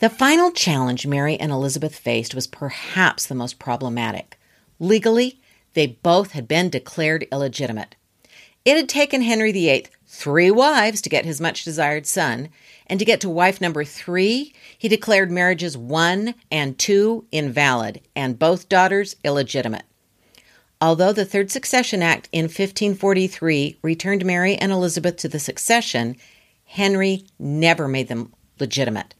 The 0.00 0.10
final 0.10 0.50
challenge 0.50 1.06
Mary 1.06 1.38
and 1.38 1.52
Elizabeth 1.52 1.94
faced 1.96 2.34
was 2.34 2.48
perhaps 2.48 3.26
the 3.26 3.36
most 3.36 3.60
problematic. 3.60 4.38
Legally, 4.80 5.38
they 5.78 5.86
both 5.86 6.32
had 6.32 6.48
been 6.48 6.68
declared 6.68 7.28
illegitimate. 7.30 7.94
It 8.64 8.76
had 8.76 8.88
taken 8.88 9.22
Henry 9.22 9.52
VIII 9.52 9.86
three 10.08 10.50
wives 10.50 11.00
to 11.02 11.08
get 11.08 11.24
his 11.24 11.40
much 11.40 11.62
desired 11.62 12.04
son, 12.04 12.48
and 12.88 12.98
to 12.98 13.04
get 13.04 13.20
to 13.20 13.30
wife 13.30 13.60
number 13.60 13.84
three, 13.84 14.52
he 14.76 14.88
declared 14.88 15.30
marriages 15.30 15.78
one 15.78 16.34
and 16.50 16.76
two 16.76 17.26
invalid, 17.30 18.00
and 18.16 18.40
both 18.40 18.68
daughters 18.68 19.14
illegitimate. 19.22 19.84
Although 20.80 21.12
the 21.12 21.24
Third 21.24 21.52
Succession 21.52 22.02
Act 22.02 22.28
in 22.32 22.46
1543 22.46 23.78
returned 23.80 24.24
Mary 24.24 24.56
and 24.56 24.72
Elizabeth 24.72 25.16
to 25.18 25.28
the 25.28 25.38
succession, 25.38 26.16
Henry 26.64 27.24
never 27.38 27.86
made 27.86 28.08
them 28.08 28.32
legitimate. 28.58 29.14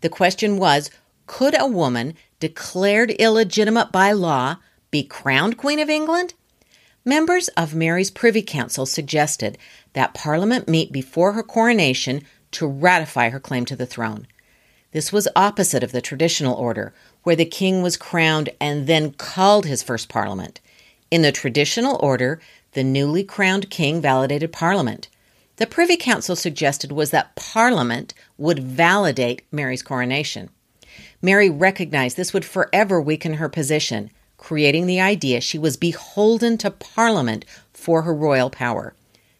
The 0.00 0.08
question 0.08 0.58
was 0.58 0.92
could 1.26 1.60
a 1.60 1.66
woman 1.66 2.14
declared 2.38 3.10
illegitimate 3.10 3.90
by 3.90 4.12
law 4.12 4.58
be 4.92 5.02
crowned 5.02 5.56
Queen 5.56 5.80
of 5.80 5.90
England? 5.90 6.34
Members 7.04 7.48
of 7.48 7.74
Mary's 7.74 8.10
Privy 8.10 8.42
Council 8.42 8.86
suggested 8.86 9.58
that 9.94 10.14
Parliament 10.14 10.68
meet 10.68 10.92
before 10.92 11.32
her 11.32 11.42
coronation 11.42 12.22
to 12.52 12.66
ratify 12.66 13.30
her 13.30 13.40
claim 13.40 13.64
to 13.64 13.74
the 13.74 13.86
throne. 13.86 14.28
This 14.92 15.10
was 15.10 15.26
opposite 15.34 15.82
of 15.82 15.92
the 15.92 16.02
traditional 16.02 16.54
order, 16.54 16.92
where 17.22 17.34
the 17.34 17.46
king 17.46 17.82
was 17.82 17.96
crowned 17.96 18.50
and 18.60 18.86
then 18.86 19.12
called 19.12 19.64
his 19.64 19.82
first 19.82 20.10
parliament. 20.10 20.60
In 21.10 21.22
the 21.22 21.32
traditional 21.32 21.96
order, 21.96 22.40
the 22.72 22.84
newly 22.84 23.24
crowned 23.24 23.70
king 23.70 24.00
validated 24.00 24.52
parliament. 24.52 25.08
The 25.56 25.66
Privy 25.66 25.96
Council 25.96 26.36
suggested 26.36 26.92
was 26.92 27.10
that 27.10 27.34
parliament 27.34 28.12
would 28.36 28.58
validate 28.62 29.42
Mary's 29.50 29.82
coronation. 29.82 30.50
Mary 31.22 31.48
recognized 31.48 32.18
this 32.18 32.34
would 32.34 32.44
forever 32.44 33.00
weaken 33.00 33.34
her 33.34 33.48
position, 33.48 34.10
creating 34.42 34.86
the 34.86 35.00
idea 35.00 35.40
she 35.40 35.56
was 35.56 35.76
beholden 35.76 36.58
to 36.58 36.68
parliament 36.68 37.44
for 37.72 38.02
her 38.02 38.12
royal 38.12 38.50
power. 38.50 38.92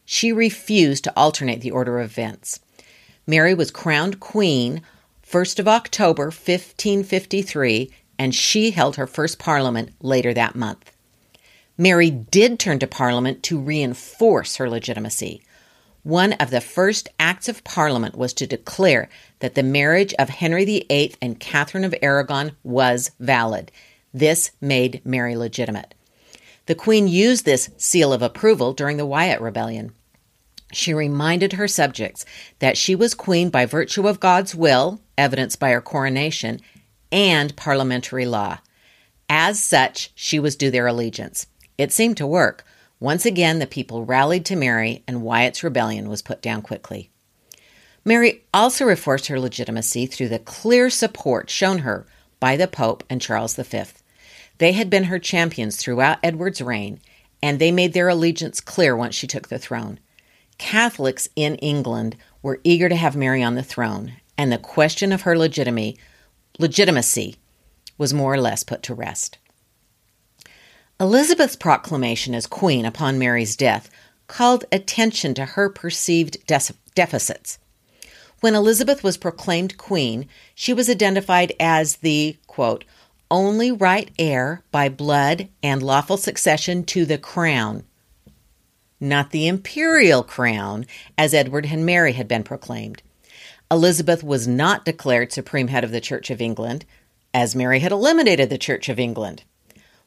She 0.05 0.33
refused 0.33 1.03
to 1.03 1.13
alternate 1.17 1.61
the 1.61 1.73
order 1.73 1.99
of 1.99 2.13
events. 2.13 2.61
Mary 3.27 3.53
was 3.53 3.73
crowned 3.73 4.21
queen 4.21 4.81
1st 5.29 5.59
of 5.59 5.67
October 5.67 6.27
1553 6.27 7.91
and 8.17 8.33
she 8.33 8.71
held 8.71 8.95
her 8.95 9.09
first 9.09 9.41
parliament 9.41 9.91
later 10.01 10.33
that 10.35 10.55
month. 10.55 10.93
Mary 11.77 12.09
did 12.09 12.61
turn 12.61 12.79
to 12.79 12.87
parliament 12.87 13.43
to 13.43 13.59
reinforce 13.59 14.55
her 14.55 14.71
legitimacy. 14.71 15.43
One 16.05 16.35
of 16.35 16.51
the 16.51 16.61
first 16.61 17.09
acts 17.19 17.49
of 17.49 17.65
parliament 17.65 18.17
was 18.17 18.33
to 18.35 18.47
declare 18.47 19.09
that 19.41 19.57
the 19.57 19.65
marriage 19.65 20.15
of 20.21 20.29
Henry 20.29 20.65
VIII 20.65 21.17
and 21.21 21.41
Catherine 21.41 21.83
of 21.83 21.93
Aragon 22.03 22.53
was 22.63 23.11
valid. 23.19 23.73
This 24.13 24.51
made 24.61 25.01
Mary 25.05 25.37
legitimate. 25.37 25.95
The 26.67 26.75
Queen 26.75 27.09
used 27.09 27.45
this 27.45 27.71
seal 27.77 28.13
of 28.13 28.23
approval 28.23 28.73
during 28.73 28.97
the 28.97 29.07
Wyatt 29.07 29.41
Rebellion. 29.41 29.93
She 30.73 30.95
reminded 30.95 31.55
her 31.55 31.69
subjects 31.69 32.25
that 32.59 32.77
she 32.77 32.95
was 32.95 33.15
queen 33.15 33.51
by 33.51 33.67
virtue 33.67 34.09
of 34.09 34.21
God's 34.21 34.55
will, 34.55 35.01
evidenced 35.19 35.59
by 35.59 35.71
her 35.71 35.81
coronation, 35.81 36.61
and 37.11 37.55
parliamentary 37.57 38.25
law. 38.25 38.59
As 39.29 39.63
such, 39.63 40.11
she 40.15 40.39
was 40.39 40.57
due 40.57 40.71
their 40.71 40.87
allegiance. 40.87 41.47
It 41.77 41.93
seemed 41.93 42.17
to 42.19 42.27
work. 42.27 42.65
Once 43.01 43.27
again, 43.27 43.59
the 43.59 43.67
people 43.67 44.05
rallied 44.05 44.45
to 44.47 44.57
Mary, 44.57 45.03
and 45.07 45.23
Wyatt's 45.23 45.65
rebellion 45.65 46.09
was 46.09 46.23
put 46.23 46.41
down 46.41 46.63
quickly. 46.63 47.11
Mary 48.05 48.45
also 48.53 48.85
reinforced 48.85 49.27
her 49.27 49.41
legitimacy 49.41 50.07
through 50.07 50.29
the 50.29 50.39
clear 50.39 50.91
support 50.91 51.51
shown 51.51 51.79
her 51.79 52.07
by 52.41 52.57
the 52.57 52.69
Pope 52.69 53.05
and 53.09 53.21
Charles 53.21 53.55
V. 53.55 53.83
They 54.63 54.71
had 54.71 54.89
been 54.89 55.05
her 55.05 55.19
champions 55.19 55.75
throughout 55.75 56.21
Edward's 56.23 56.63
reign, 56.63 57.01
and 57.43 57.59
they 57.59 57.73
made 57.73 57.95
their 57.95 58.09
allegiance 58.09 58.61
clear 58.61 58.95
once 58.95 59.17
she 59.17 59.27
took 59.27 59.49
the 59.49 59.59
throne. 59.59 59.99
Catholics 60.57 61.29
in 61.35 61.57
England 61.57 62.15
were 62.43 62.61
eager 62.63 62.89
to 62.89 62.95
have 62.95 63.17
Mary 63.17 63.43
on 63.43 63.57
the 63.57 63.65
throne, 63.65 64.13
and 64.39 64.53
the 64.53 64.59
question 64.59 65.11
of 65.11 65.23
her 65.23 65.37
legitimacy, 65.37 65.99
legitimacy 66.61 67.35
was 67.99 68.15
more 68.15 68.35
or 68.35 68.41
less 68.41 68.63
put 68.63 68.85
to 68.85 68.95
rest. 68.95 69.37
Elizabeth's 71.01 71.57
proclamation 71.57 72.33
as 72.33 72.47
queen 72.47 72.85
upon 72.85 73.19
Mary's 73.19 73.57
death 73.57 73.91
called 74.29 74.65
attention 74.71 75.35
to 75.35 75.45
her 75.45 75.69
perceived 75.71 76.37
de- 76.47 76.61
deficits. 76.95 77.59
When 78.39 78.55
Elizabeth 78.55 79.03
was 79.03 79.17
proclaimed 79.17 79.77
queen, 79.77 80.29
she 80.55 80.73
was 80.73 80.89
identified 80.89 81.53
as 81.59 81.97
the, 81.97 82.37
quote, 82.47 82.85
only 83.33 83.73
right 83.73 84.11
heir 84.19 84.63
by 84.71 84.91
blood 84.91 85.49
and 85.63 85.83
lawful 85.83 86.19
succession 86.19 86.85
to 86.85 87.07
the 87.07 87.17
crown, 87.17 87.83
not 89.01 89.31
the 89.31 89.49
imperial 89.49 90.23
crown, 90.23 90.87
as 91.19 91.35
Edward 91.35 91.67
and 91.67 91.85
Mary 91.85 92.13
had 92.13 92.29
been 92.29 92.45
proclaimed. 92.45 93.03
Elizabeth 93.71 94.23
was 94.23 94.47
not 94.47 94.85
declared 94.85 95.33
supreme 95.33 95.69
head 95.69 95.83
of 95.83 95.91
the 95.91 96.01
Church 96.01 96.31
of 96.31 96.43
England, 96.43 96.85
as 97.33 97.57
Mary 97.57 97.81
had 97.81 97.91
eliminated 97.91 98.51
the 98.51 98.59
Church 98.59 98.91
of 98.91 99.01
England. 99.01 99.43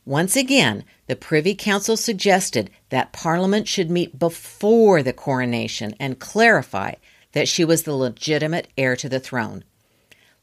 Once 0.05 0.35
again, 0.35 0.83
the 1.07 1.15
Privy 1.15 1.55
Council 1.55 1.97
suggested 1.97 2.69
that 2.89 3.11
Parliament 3.11 3.67
should 3.67 3.89
meet 3.89 4.19
before 4.19 5.01
the 5.01 5.13
coronation 5.13 5.95
and 5.99 6.19
clarify 6.19 6.93
that 7.31 7.47
she 7.47 7.65
was 7.65 7.83
the 7.83 7.95
legitimate 7.95 8.67
heir 8.77 8.95
to 8.95 9.09
the 9.09 9.19
throne. 9.19 9.63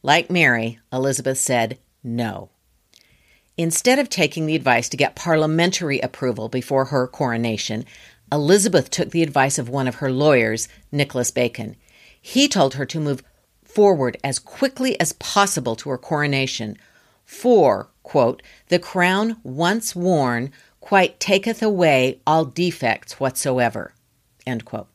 Like 0.03 0.31
Mary, 0.31 0.81
Elizabeth 0.93 1.39
said 1.39 1.79
no. 2.03 2.51
Instead 3.59 3.99
of 3.99 4.09
taking 4.09 4.47
the 4.47 4.57
advice 4.57 4.89
to 4.89 4.97
get 4.97 5.15
parliamentary 5.15 6.01
approval 6.01 6.49
before 6.49 6.87
her 6.87 7.07
coronation, 7.07 7.85
Elizabeth 8.31 8.89
took 8.89 9.11
the 9.11 9.23
advice 9.23 9.59
of 9.59 9.69
one 9.69 9.87
of 9.87 9.97
her 9.97 10.11
lawyers, 10.11 10.69
Nicholas 10.91 11.31
Bacon. 11.31 11.77
He 12.21 12.49
told 12.49 12.75
her 12.75 12.87
to 12.87 13.01
move 13.01 13.23
forward 13.63 14.17
as 14.25 14.39
quickly 14.39 14.99
as 14.99 15.13
possible 15.15 15.77
to 15.77 15.91
her 15.91 15.99
coronation, 15.99 16.79
for, 17.25 17.91
quote, 18.03 18.43
the 18.69 18.79
crown 18.79 19.37
once 19.43 19.95
worn 19.95 20.51
quite 20.81 21.21
taketh 21.21 21.63
away 21.63 22.21
all 22.27 22.45
defects 22.45 23.21
whatsoever, 23.21 23.95
end 24.47 24.65
quote. 24.65 24.89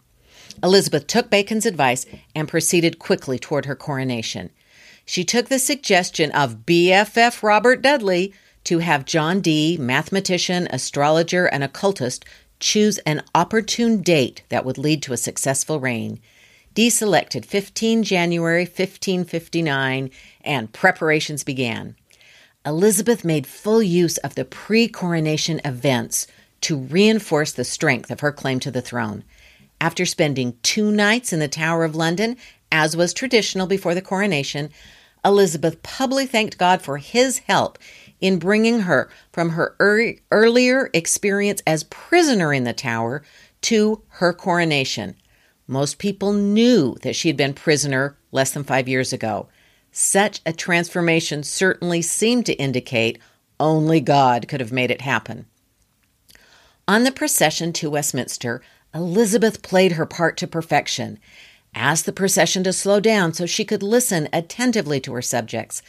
Elizabeth 0.64 1.06
took 1.06 1.30
Bacon's 1.30 1.66
advice 1.66 2.06
and 2.36 2.48
proceeded 2.48 2.98
quickly 2.98 3.38
toward 3.38 3.66
her 3.66 3.76
coronation. 3.76 4.50
She 5.06 5.24
took 5.24 5.48
the 5.48 5.60
suggestion 5.60 6.32
of 6.32 6.66
BFF 6.66 7.44
Robert 7.44 7.82
Dudley 7.82 8.34
to 8.68 8.80
have 8.80 9.06
John 9.06 9.40
Dee, 9.40 9.78
mathematician, 9.78 10.68
astrologer, 10.72 11.46
and 11.46 11.64
occultist, 11.64 12.26
choose 12.60 12.98
an 13.00 13.24
opportune 13.34 14.02
date 14.02 14.44
that 14.50 14.66
would 14.66 14.78
lead 14.78 15.02
to 15.04 15.14
a 15.14 15.18
successful 15.18 15.80
reign. 15.80 16.20
Dee 16.74 16.90
selected 16.90 17.46
15 17.46 18.04
January 18.04 18.66
1559, 18.66 20.12
and 20.42 20.74
preparations 20.74 21.46
began. 21.46 21.96
Elizabeth 22.66 23.24
made 23.24 23.48
full 23.48 23.82
use 23.82 24.18
of 24.18 24.36
the 24.36 24.44
pre 24.44 24.90
coronation 24.90 25.62
events 25.64 26.28
to 26.60 26.78
reinforce 26.78 27.54
the 27.54 27.64
strength 27.64 28.12
of 28.12 28.20
her 28.20 28.34
claim 28.34 28.60
to 28.60 28.70
the 28.70 28.82
throne. 28.82 29.24
After 29.80 30.06
spending 30.06 30.58
two 30.62 30.92
nights 30.92 31.32
in 31.32 31.40
the 31.40 31.48
Tower 31.48 31.86
of 31.86 31.96
London, 31.96 32.36
as 32.70 32.98
was 32.98 33.14
traditional 33.14 33.66
before 33.66 33.96
the 33.96 34.02
coronation, 34.02 34.72
Elizabeth 35.24 35.82
publicly 35.84 36.26
thanked 36.26 36.58
God 36.58 36.82
for 36.82 36.98
his 36.98 37.40
help 37.40 37.78
in 38.20 38.40
bringing 38.40 38.82
her 38.82 39.10
from 39.32 39.50
her 39.52 39.76
er- 39.80 40.16
earlier 40.32 40.90
experience 40.94 41.62
as 41.68 41.84
prisoner 41.86 42.54
in 42.54 42.64
the 42.64 42.74
tower 42.74 43.24
to 43.62 44.02
her 44.08 44.34
coronation. 44.34 45.16
Most 45.68 45.98
people 45.98 46.32
knew 46.34 46.96
that 47.02 47.16
she 47.16 47.28
had 47.28 47.38
been 47.38 47.54
prisoner 47.54 48.18
less 48.32 48.52
than 48.52 48.64
five 48.64 48.88
years 48.88 49.12
ago. 49.12 49.50
Such 49.92 50.42
a 50.46 50.54
transformation 50.54 51.44
certainly 51.44 52.02
seemed 52.02 52.46
to 52.46 52.54
indicate 52.54 53.20
only 53.60 54.00
God 54.00 54.48
could 54.48 54.60
have 54.60 54.72
made 54.72 54.92
it 54.92 55.02
happen. 55.02 55.46
On 56.88 57.04
the 57.04 57.12
procession 57.12 57.74
to 57.74 57.90
Westminster, 57.90 58.62
Elizabeth 58.94 59.62
played 59.62 59.94
her 59.94 60.06
part 60.06 60.38
to 60.38 60.48
perfection. 60.48 61.20
asked 61.76 62.06
the 62.06 62.14
procession 62.14 62.64
to 62.64 62.74
slow 62.74 63.00
down 63.00 63.34
so 63.34 63.46
she 63.46 63.66
could 63.66 63.84
listen 63.84 64.30
attentively 64.32 65.00
to 65.02 65.14
her 65.14 65.22
subjects, 65.22 65.82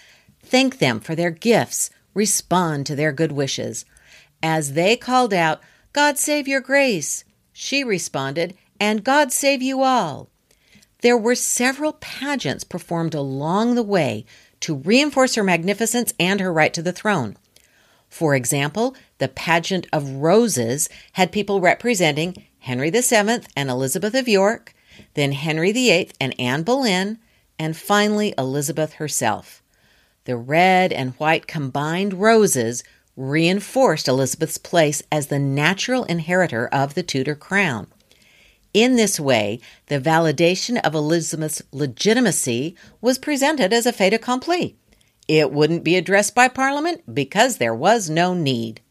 thank 0.42 0.78
them 0.78 1.00
for 1.00 1.14
their 1.14 1.30
gifts, 1.30 1.90
respond 2.18 2.84
to 2.84 2.96
their 2.96 3.12
good 3.12 3.32
wishes. 3.32 3.84
As 4.42 4.72
they 4.72 4.96
called 4.96 5.32
out, 5.32 5.60
God 5.92 6.18
save 6.18 6.46
your 6.46 6.60
grace, 6.60 7.24
she 7.52 7.82
responded, 7.82 8.56
and 8.78 9.04
God 9.04 9.32
save 9.32 9.62
you 9.62 9.82
all. 9.82 10.28
There 11.00 11.16
were 11.16 11.36
several 11.36 11.94
pageants 11.94 12.64
performed 12.64 13.14
along 13.14 13.74
the 13.74 13.82
way 13.84 14.26
to 14.60 14.74
reinforce 14.74 15.36
her 15.36 15.44
magnificence 15.44 16.12
and 16.18 16.40
her 16.40 16.52
right 16.52 16.74
to 16.74 16.82
the 16.82 16.92
throne. 16.92 17.36
For 18.08 18.34
example, 18.34 18.96
the 19.18 19.28
pageant 19.28 19.86
of 19.92 20.10
roses 20.10 20.88
had 21.12 21.30
people 21.30 21.60
representing 21.60 22.44
Henry 22.58 22.90
VII 22.90 23.42
and 23.56 23.70
Elizabeth 23.70 24.14
of 24.14 24.26
York, 24.26 24.74
then 25.14 25.32
Henry 25.32 25.70
VIII 25.70 26.10
and 26.20 26.34
Anne 26.40 26.64
Boleyn, 26.64 27.18
and 27.58 27.76
finally 27.76 28.34
Elizabeth 28.36 28.94
herself. 28.94 29.62
The 30.28 30.36
red 30.36 30.92
and 30.92 31.14
white 31.14 31.46
combined 31.46 32.12
roses 32.12 32.84
reinforced 33.16 34.06
Elizabeth's 34.06 34.58
place 34.58 35.02
as 35.10 35.28
the 35.28 35.38
natural 35.38 36.04
inheritor 36.04 36.68
of 36.68 36.92
the 36.92 37.02
Tudor 37.02 37.34
crown. 37.34 37.86
In 38.74 38.96
this 38.96 39.18
way, 39.18 39.58
the 39.86 39.98
validation 39.98 40.78
of 40.82 40.94
Elizabeth's 40.94 41.62
legitimacy 41.72 42.76
was 43.00 43.16
presented 43.16 43.72
as 43.72 43.86
a 43.86 43.92
fait 43.92 44.12
accompli. 44.12 44.76
It 45.28 45.50
wouldn't 45.50 45.82
be 45.82 45.96
addressed 45.96 46.34
by 46.34 46.48
Parliament 46.48 47.14
because 47.14 47.56
there 47.56 47.74
was 47.74 48.10
no 48.10 48.34
need. 48.34 48.82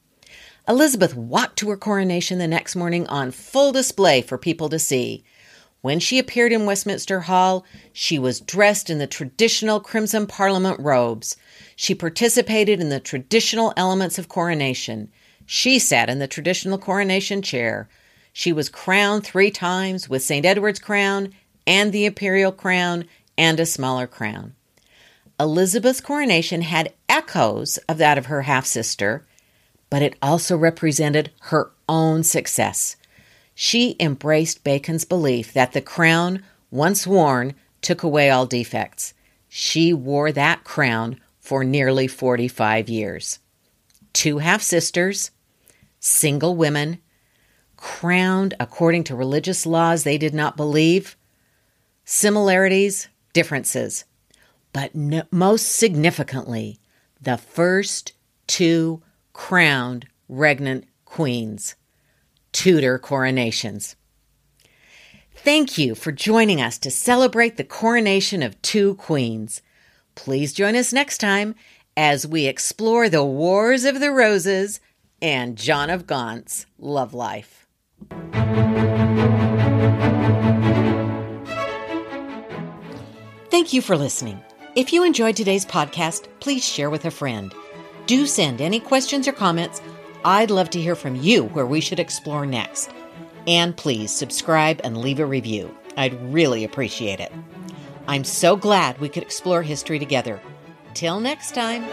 Elizabeth 0.67 1.15
walked 1.15 1.59
to 1.59 1.69
her 1.69 1.77
coronation 1.77 2.39
the 2.39 2.47
next 2.47 2.75
morning 2.75 3.05
on 3.09 3.29
full 3.29 3.71
display 3.71 4.23
for 4.23 4.39
people 4.39 4.69
to 4.69 4.79
see. 4.79 5.23
When 5.81 5.99
she 5.99 6.17
appeared 6.17 6.51
in 6.51 6.65
Westminster 6.65 7.21
Hall, 7.21 7.63
she 7.93 8.17
was 8.17 8.39
dressed 8.39 8.89
in 8.89 8.97
the 8.97 9.07
traditional 9.07 9.79
crimson 9.79 10.27
Parliament 10.27 10.79
robes. 10.79 11.37
She 11.75 11.93
participated 11.93 12.79
in 12.79 12.89
the 12.89 12.99
traditional 12.99 13.73
elements 13.77 14.17
of 14.17 14.27
coronation. 14.27 15.09
She 15.45 15.79
sat 15.79 16.09
in 16.09 16.19
the 16.19 16.27
traditional 16.27 16.77
coronation 16.77 17.41
chair. 17.41 17.87
She 18.33 18.51
was 18.51 18.69
crowned 18.69 19.23
three 19.23 19.51
times 19.51 20.09
with 20.09 20.23
St. 20.23 20.45
Edward's 20.45 20.79
crown 20.79 21.33
and 21.65 21.91
the 21.91 22.05
imperial 22.05 22.51
crown 22.51 23.05
and 23.37 23.59
a 23.59 23.65
smaller 23.65 24.07
crown. 24.07 24.55
Elizabeth's 25.39 26.01
coronation 26.01 26.61
had 26.61 26.93
echoes 27.07 27.77
of 27.89 27.99
that 27.99 28.17
of 28.17 28.25
her 28.25 28.43
half 28.43 28.65
sister, 28.65 29.25
but 29.89 30.01
it 30.01 30.15
also 30.21 30.57
represented 30.57 31.31
her 31.41 31.71
own 31.87 32.23
success. 32.23 32.95
She 33.59 33.95
embraced 33.99 34.63
Bacon's 34.63 35.03
belief 35.03 35.51
that 35.53 35.71
the 35.73 35.81
crown, 35.81 36.43
once 36.69 37.07
worn, 37.07 37.55
took 37.81 38.03
away 38.03 38.29
all 38.29 38.45
defects. 38.45 39.15
She 39.49 39.93
wore 39.93 40.31
that 40.31 40.63
crown 40.63 41.19
for 41.39 41.63
nearly 41.63 42.05
45 42.05 42.87
years. 42.87 43.39
Two 44.13 44.37
half 44.37 44.61
sisters, 44.61 45.31
single 45.99 46.55
women, 46.55 46.99
crowned 47.77 48.53
according 48.59 49.05
to 49.05 49.15
religious 49.15 49.65
laws 49.65 50.03
they 50.03 50.19
did 50.19 50.35
not 50.35 50.55
believe. 50.55 51.17
Similarities, 52.05 53.07
differences. 53.33 54.05
But 54.71 54.93
no, 54.93 55.23
most 55.31 55.71
significantly, 55.71 56.77
the 57.19 57.37
first 57.37 58.13
two 58.45 59.01
crowned 59.33 60.05
regnant 60.29 60.85
queens, 61.05 61.73
Tudor 62.57 62.97
coronations. 62.97 63.95
Thank 65.35 65.77
you 65.77 65.93
for 65.93 66.11
joining 66.11 66.59
us 66.59 66.79
to 66.79 66.89
celebrate 66.89 67.55
the 67.55 67.63
coronation 67.63 68.41
of 68.41 68.59
two 68.63 68.95
queens. 68.95 69.61
Please 70.15 70.53
join 70.53 70.75
us 70.75 70.91
next 70.91 71.19
time 71.19 71.53
as 71.95 72.25
we 72.25 72.47
explore 72.47 73.09
the 73.09 73.23
Wars 73.23 73.85
of 73.85 73.99
the 73.99 74.09
Roses 74.09 74.79
and 75.21 75.55
John 75.55 75.91
of 75.91 76.07
Gaunt's 76.07 76.65
love 76.79 77.13
life. 77.13 77.67
Thank 83.51 83.71
you 83.71 83.83
for 83.83 83.95
listening. 83.95 84.41
If 84.75 84.91
you 84.91 85.03
enjoyed 85.03 85.35
today's 85.35 85.63
podcast, 85.63 86.25
please 86.39 86.65
share 86.65 86.89
with 86.89 87.05
a 87.05 87.11
friend. 87.11 87.53
Do 88.07 88.25
send 88.25 88.61
any 88.61 88.79
questions 88.79 89.27
or 89.27 89.31
comments. 89.31 89.79
I'd 90.27 90.51
love 90.51 90.69
to 90.71 90.81
hear 90.81 90.95
from 90.95 91.15
you 91.15 91.45
where 91.45 91.65
we 91.65 91.79
should 91.79 92.01
explore 92.01 92.45
next. 92.45 92.91
And 93.47 93.77
please 93.77 94.11
subscribe 94.11 94.81
and 94.83 94.97
leave 94.97 95.21
a 95.21 95.25
review. 95.25 95.73
I'd 95.95 96.21
really 96.33 96.65
appreciate 96.65 97.21
it. 97.21 97.31
I'm 98.09 98.25
so 98.25 98.57
glad 98.57 98.99
we 98.99 99.07
could 99.07 99.23
explore 99.23 99.61
history 99.61 99.99
together. 99.99 100.41
Till 100.93 101.21
next 101.21 101.55
time. 101.55 101.85